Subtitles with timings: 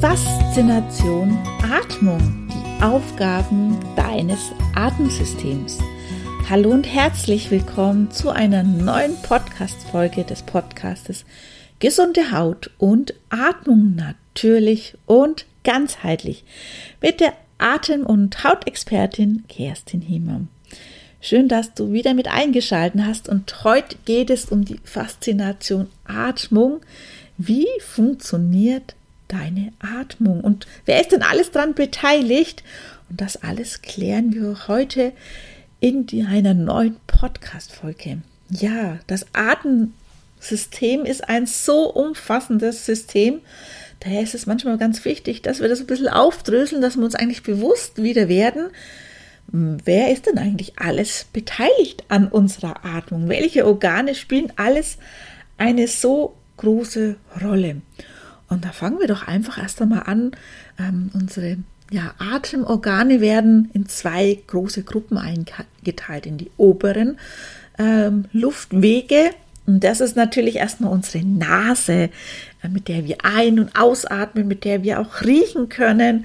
[0.00, 5.78] Faszination Atmung, die Aufgaben deines Atemsystems.
[6.50, 11.24] Hallo und herzlich willkommen zu einer neuen Podcast-Folge des Podcastes
[11.78, 16.44] Gesunde Haut und Atmung natürlich und ganzheitlich
[17.00, 20.42] mit der Atem- und Hautexpertin Kerstin Hiemer.
[21.22, 26.80] Schön, dass du wieder mit eingeschalten hast und heute geht es um die Faszination Atmung.
[27.38, 28.95] Wie funktioniert
[29.28, 32.62] deine Atmung und wer ist denn alles daran beteiligt?
[33.08, 35.12] Und das alles klären wir heute
[35.80, 38.18] in einer neuen Podcast-Folge.
[38.50, 43.40] Ja, das Atemsystem ist ein so umfassendes System.
[44.00, 47.14] Daher ist es manchmal ganz wichtig, dass wir das ein bisschen aufdröseln, dass wir uns
[47.14, 48.70] eigentlich bewusst wieder werden,
[49.48, 53.28] wer ist denn eigentlich alles beteiligt an unserer Atmung?
[53.28, 54.98] Welche Organe spielen alles
[55.56, 57.82] eine so große Rolle?
[58.48, 60.32] Und da fangen wir doch einfach erst einmal an.
[60.78, 61.58] Ähm, unsere
[61.90, 67.18] ja, Atemorgane werden in zwei große Gruppen eingeteilt, in die oberen
[67.78, 69.30] ähm, Luftwege.
[69.66, 72.10] Und das ist natürlich erstmal unsere Nase,
[72.62, 76.24] äh, mit der wir ein- und ausatmen, mit der wir auch riechen können.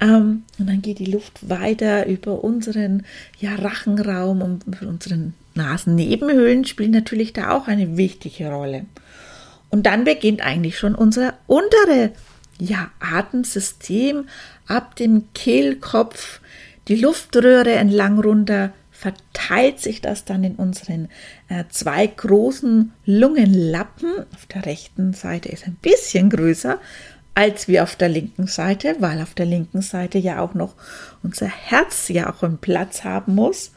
[0.00, 3.04] Ähm, und dann geht die Luft weiter über unseren
[3.40, 8.86] ja, Rachenraum und unseren Nasennebenhöhlen spielen natürlich da auch eine wichtige Rolle.
[9.70, 12.12] Und dann beginnt eigentlich schon unser untere
[12.58, 14.28] ja, Atemsystem
[14.66, 16.40] ab dem Kehlkopf,
[16.88, 21.08] die Luftröhre entlang runter, verteilt sich das dann in unseren
[21.48, 24.26] äh, zwei großen Lungenlappen.
[24.34, 26.80] Auf der rechten Seite ist ein bisschen größer
[27.38, 30.74] als wir auf der linken Seite, weil auf der linken Seite ja auch noch
[31.22, 33.70] unser Herz ja auch einen Platz haben muss.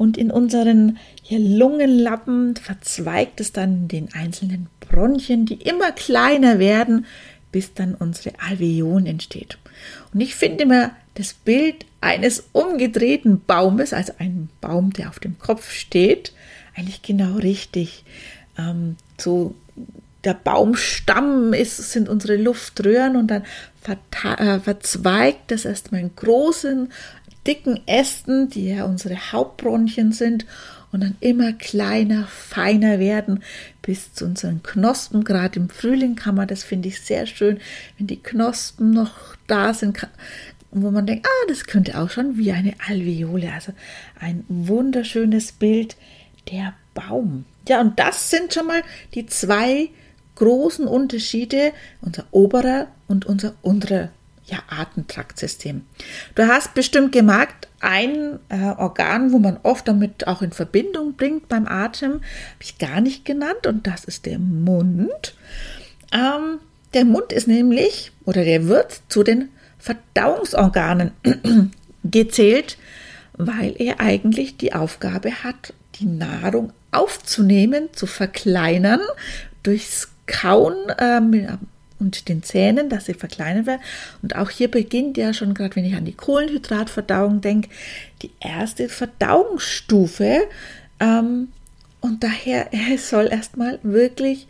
[0.00, 0.96] Und in unseren
[1.28, 7.04] Lungenlappen verzweigt es dann den einzelnen Bronchien, die immer kleiner werden,
[7.52, 9.58] bis dann unsere Alveolen entsteht.
[10.14, 15.38] Und ich finde immer das Bild eines umgedrehten Baumes, also ein Baum, der auf dem
[15.38, 16.32] Kopf steht,
[16.74, 18.02] eigentlich genau richtig.
[18.56, 19.54] Ähm, so
[20.24, 23.42] der Baumstamm ist, sind unsere Luftröhren und dann
[24.38, 26.90] äh, verzweigt das erstmal in großen,
[27.46, 30.46] dicken Ästen, die ja unsere Hauptbronchien sind
[30.92, 33.42] und dann immer kleiner, feiner werden
[33.82, 35.24] bis zu unseren Knospen.
[35.24, 37.60] Gerade im Frühling kann man das, finde ich, sehr schön,
[37.96, 40.06] wenn die Knospen noch da sind,
[40.72, 43.52] wo man denkt, ah, das könnte auch schon wie eine Alveole.
[43.52, 43.72] Also
[44.18, 45.96] ein wunderschönes Bild,
[46.50, 47.44] der Baum.
[47.68, 48.82] Ja, und das sind schon mal
[49.14, 49.90] die zwei
[50.36, 54.10] großen Unterschiede, unser oberer und unser unterer
[54.50, 55.82] ja, Atemtraktsystem.
[56.34, 61.48] Du hast bestimmt gemerkt, ein äh, Organ, wo man oft damit auch in Verbindung bringt
[61.48, 62.22] beim Atem, habe
[62.62, 65.34] ich gar nicht genannt und das ist der Mund.
[66.12, 66.58] Ähm,
[66.94, 71.12] der Mund ist nämlich oder der wird zu den Verdauungsorganen
[72.04, 72.76] gezählt,
[73.34, 79.00] weil er eigentlich die Aufgabe hat, die Nahrung aufzunehmen, zu verkleinern
[79.62, 81.58] durchs Kauen ähm,
[82.00, 83.82] und den Zähnen, dass sie verkleinert werden.
[84.22, 87.68] Und auch hier beginnt ja schon, gerade wenn ich an die Kohlenhydratverdauung denke,
[88.22, 90.40] die erste Verdauungsstufe.
[90.98, 91.48] Ähm,
[92.00, 94.48] und daher, er soll erstmal wirklich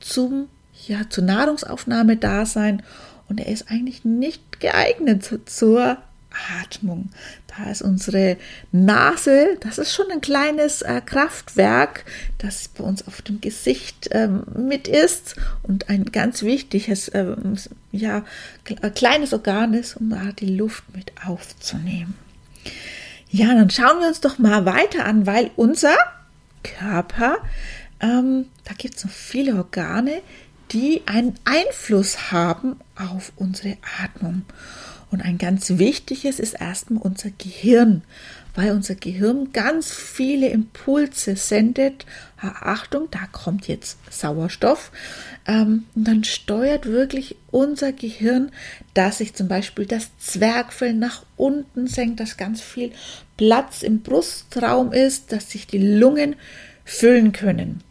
[0.00, 0.48] zum,
[0.86, 2.82] ja, zur Nahrungsaufnahme da sein.
[3.28, 5.98] Und er ist eigentlich nicht geeignet zur
[6.62, 7.10] Atmung.
[7.46, 8.36] Da ist unsere
[8.72, 12.04] Nase, das ist schon ein kleines äh, Kraftwerk,
[12.38, 17.56] das bei uns auf dem Gesicht ähm, mit ist und ein ganz wichtiges, ähm,
[17.92, 18.24] ja,
[18.82, 22.14] äh, kleines Organ ist, um da die Luft mit aufzunehmen.
[23.30, 25.96] Ja, dann schauen wir uns doch mal weiter an, weil unser
[26.62, 27.38] Körper,
[28.00, 30.22] ähm, da gibt es noch viele Organe,
[30.70, 34.42] die einen Einfluss haben auf unsere Atmung.
[35.14, 38.02] Und ein ganz wichtiges ist erstmal unser Gehirn,
[38.56, 42.04] weil unser Gehirn ganz viele Impulse sendet.
[42.36, 44.90] Achtung, da kommt jetzt Sauerstoff.
[45.46, 48.50] Ähm, und dann steuert wirklich unser Gehirn,
[48.94, 52.90] dass sich zum Beispiel das Zwergfell nach unten senkt, dass ganz viel
[53.36, 56.34] Platz im Brustraum ist, dass sich die Lungen
[56.84, 57.84] füllen können.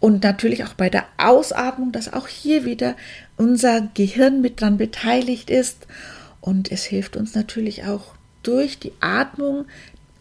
[0.00, 2.96] Und natürlich auch bei der Ausatmung, dass auch hier wieder
[3.36, 5.86] unser Gehirn mit dran beteiligt ist
[6.42, 9.64] und es hilft uns natürlich auch durch die Atmung.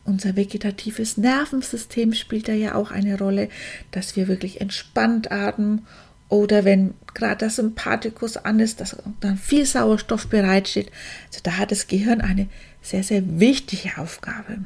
[0.05, 3.49] Unser vegetatives Nervensystem spielt da ja auch eine Rolle,
[3.91, 5.85] dass wir wirklich entspannt atmen
[6.29, 10.91] oder wenn gerade der Sympathikus an ist, dass dann viel Sauerstoff bereitsteht.
[11.27, 12.47] Also da hat das Gehirn eine
[12.81, 14.59] sehr, sehr wichtige Aufgabe.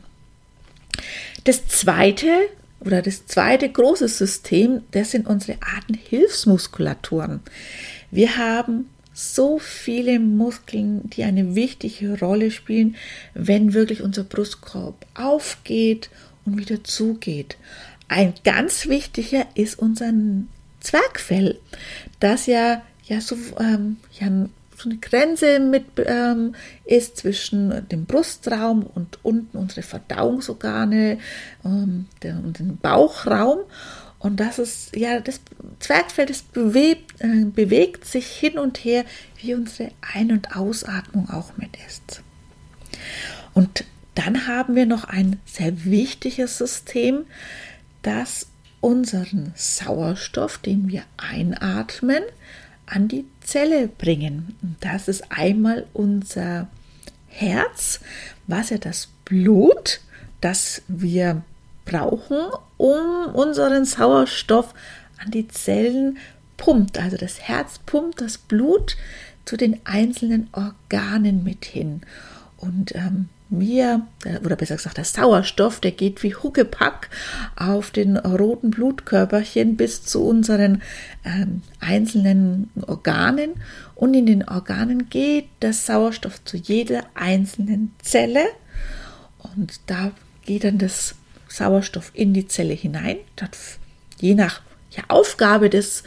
[1.45, 2.27] Das zweite
[2.81, 7.39] oder das zweite große System, das sind unsere Atemhilfsmuskulaturen.
[8.11, 12.97] Wir haben so viele Muskeln, die eine wichtige Rolle spielen,
[13.33, 16.09] wenn wirklich unser Brustkorb aufgeht
[16.45, 17.55] und wieder zugeht.
[18.09, 20.11] Ein ganz wichtiger ist unser
[20.81, 21.59] Zwergfell,
[22.19, 24.27] das ja, ja, so, ähm, ja
[24.77, 26.53] so eine Grenze mit ähm,
[26.83, 31.19] ist zwischen dem Brustraum und unten unsere Verdauungsorgane
[31.63, 33.59] ähm, der, und dem Bauchraum.
[34.25, 35.39] Und das ist, ja, das
[35.79, 39.05] Zwergfell, das bewegt, äh, bewegt sich hin und her,
[39.39, 42.23] wie unsere Ein- und Ausatmung auch mit ist.
[43.53, 43.83] Und
[44.15, 47.25] dann haben wir noch ein sehr wichtiges System,
[48.01, 48.47] das
[48.81, 52.23] unseren Sauerstoff, den wir einatmen,
[52.87, 54.55] an die Zelle bringen.
[54.79, 56.67] Das ist einmal unser
[57.27, 57.99] Herz,
[58.47, 60.01] was ja das Blut,
[60.41, 61.43] das wir
[61.85, 62.37] brauchen,
[62.77, 64.73] um unseren Sauerstoff
[65.23, 66.17] an die Zellen
[66.57, 66.99] pumpt.
[66.99, 68.97] Also das Herz pumpt das Blut
[69.45, 72.01] zu den einzelnen Organen mit hin.
[72.57, 77.09] Und ähm, wir, äh, oder besser gesagt, der Sauerstoff, der geht wie Huckepack
[77.55, 80.81] auf den roten Blutkörperchen bis zu unseren
[81.23, 83.51] ähm, einzelnen Organen.
[83.93, 88.45] Und in den Organen geht der Sauerstoff zu jeder einzelnen Zelle.
[89.55, 90.11] Und da
[90.43, 91.15] geht dann das
[91.55, 93.17] Sauerstoff in die Zelle hinein.
[93.35, 93.79] Das,
[94.19, 94.61] je nach
[94.91, 96.03] ja, Aufgabe des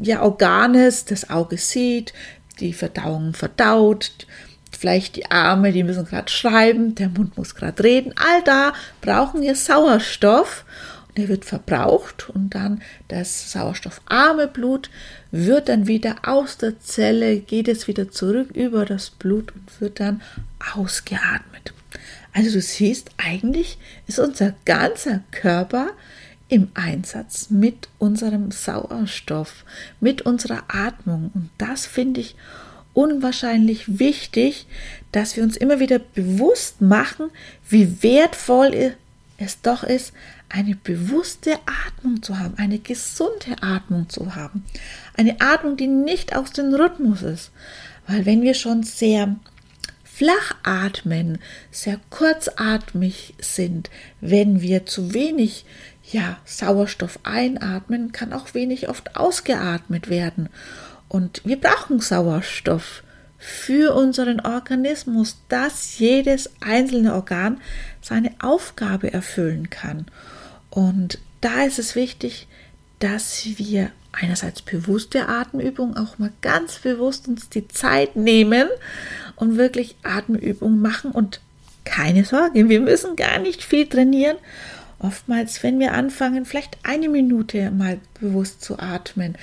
[0.00, 2.12] ja, Organes, das Auge sieht,
[2.60, 4.26] die Verdauung verdaut,
[4.78, 8.12] vielleicht die Arme, die müssen gerade schreiben, der Mund muss gerade reden.
[8.16, 10.64] All da brauchen wir Sauerstoff
[11.08, 14.90] und der wird verbraucht und dann das sauerstoffarme Blut
[15.30, 20.00] wird dann wieder aus der Zelle, geht es wieder zurück über das Blut und wird
[20.00, 20.22] dann
[20.74, 21.72] ausgeatmet.
[22.34, 25.90] Also du siehst, eigentlich ist unser ganzer Körper
[26.48, 29.64] im Einsatz mit unserem Sauerstoff,
[30.00, 31.30] mit unserer Atmung.
[31.32, 32.34] Und das finde ich
[32.92, 34.66] unwahrscheinlich wichtig,
[35.12, 37.30] dass wir uns immer wieder bewusst machen,
[37.68, 38.94] wie wertvoll
[39.38, 40.12] es doch ist,
[40.48, 44.64] eine bewusste Atmung zu haben, eine gesunde Atmung zu haben.
[45.16, 47.50] Eine Atmung, die nicht aus dem Rhythmus ist.
[48.06, 49.34] Weil wenn wir schon sehr
[50.14, 51.38] flach atmen,
[51.72, 53.90] sehr kurzatmig sind,
[54.20, 55.64] wenn wir zu wenig
[56.10, 60.50] ja, Sauerstoff einatmen, kann auch wenig oft ausgeatmet werden.
[61.08, 63.02] Und wir brauchen Sauerstoff
[63.38, 67.60] für unseren Organismus, dass jedes einzelne Organ
[68.00, 70.06] seine Aufgabe erfüllen kann.
[70.70, 72.46] Und da ist es wichtig,
[73.00, 78.68] dass wir einerseits bewusste Atemübungen auch mal ganz bewusst uns die Zeit nehmen
[79.36, 81.40] und wirklich Atemübungen machen und
[81.84, 84.36] keine Sorge, wir müssen gar nicht viel trainieren.
[84.98, 89.36] Oftmals, wenn wir anfangen, vielleicht eine Minute mal bewusst zu atmen,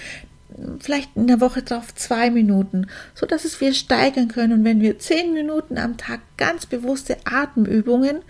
[0.79, 4.53] vielleicht in der Woche drauf zwei Minuten, so dass es wir steigern können.
[4.53, 8.21] Und wenn wir zehn Minuten am Tag ganz bewusste Atemübungen,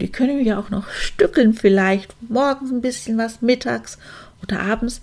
[0.00, 3.98] die können wir ja auch noch stückeln vielleicht, morgens ein bisschen was, mittags
[4.42, 5.00] oder abends,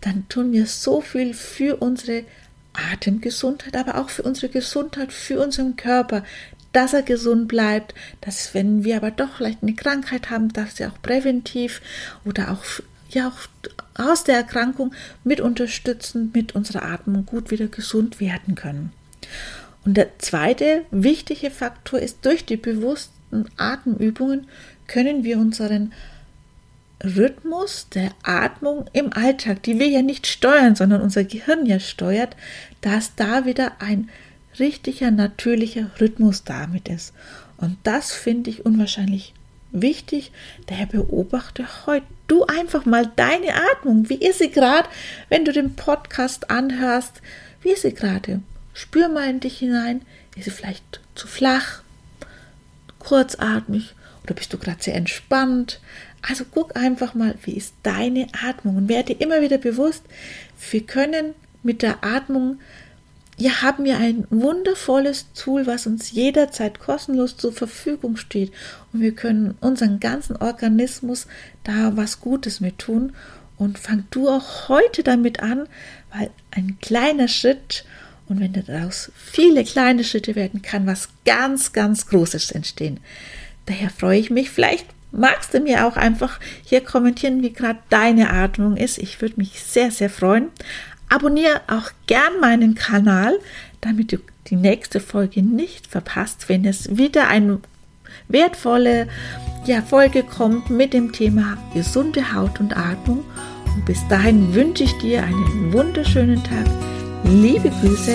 [0.00, 2.24] dann tun wir so viel für unsere
[2.72, 6.24] Atemgesundheit, aber auch für unsere Gesundheit, für unseren Körper,
[6.72, 10.86] dass er gesund bleibt, dass wenn wir aber doch vielleicht eine Krankheit haben, dass sie
[10.86, 11.82] auch präventiv
[12.24, 12.64] oder auch
[13.10, 13.48] ja auch
[13.94, 14.94] aus der Erkrankung
[15.24, 18.92] mit unterstützen, mit unserer Atmung gut wieder gesund werden können.
[19.84, 24.46] Und der zweite wichtige Faktor ist, durch die bewussten Atemübungen
[24.86, 25.92] können wir unseren
[27.02, 32.36] Rhythmus der Atmung im Alltag, die wir ja nicht steuern, sondern unser Gehirn ja steuert,
[32.80, 34.08] dass da wieder ein
[34.58, 37.12] richtiger, natürlicher Rhythmus damit ist.
[37.56, 39.34] Und das finde ich unwahrscheinlich
[39.70, 40.32] wichtig.
[40.66, 44.08] Daher beobachte heute du einfach mal deine Atmung.
[44.08, 44.88] Wie ist sie gerade,
[45.28, 47.20] wenn du den Podcast anhörst?
[47.60, 48.40] Wie ist sie gerade?
[48.72, 50.02] Spür mal in dich hinein.
[50.36, 51.82] Ist sie vielleicht zu flach,
[53.00, 55.80] kurzatmig oder bist du gerade sehr entspannt?
[56.22, 60.04] Also guck einfach mal, wie ist deine Atmung und werde immer wieder bewusst,
[60.70, 62.58] wir können mit der Atmung
[63.36, 68.52] ja, haben wir ein wundervolles Tool, was uns jederzeit kostenlos zur Verfügung steht.
[68.92, 71.26] Und wir können unseren ganzen Organismus
[71.64, 73.14] da was Gutes mit tun.
[73.56, 75.66] Und fang du auch heute damit an,
[76.12, 77.84] weil ein kleiner Schritt
[78.30, 83.00] und wenn daraus viele kleine Schritte werden, kann was ganz, ganz Großes entstehen.
[83.66, 84.50] Daher freue ich mich.
[84.50, 88.98] Vielleicht magst du mir auch einfach hier kommentieren, wie gerade deine Atmung ist.
[88.98, 90.48] Ich würde mich sehr, sehr freuen.
[91.10, 93.38] Abonniere auch gern meinen Kanal,
[93.80, 97.58] damit du die nächste Folge nicht verpasst, wenn es wieder eine
[98.28, 99.08] wertvolle
[99.66, 103.24] ja, Folge kommt mit dem Thema gesunde Haut und Atmung.
[103.74, 106.66] Und bis dahin wünsche ich dir einen wunderschönen Tag.
[107.24, 108.12] Liebe Grüße,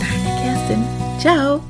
[0.00, 0.84] deine Kerstin.
[1.18, 1.64] Ciao.